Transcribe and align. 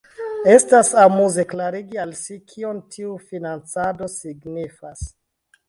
Estas 0.53 0.87
amuze 1.01 1.45
klarigi 1.51 2.01
al 2.05 2.15
si, 2.21 2.39
kion 2.53 2.81
tiu 2.97 3.13
financado 3.29 4.11
signifas. 4.17 5.09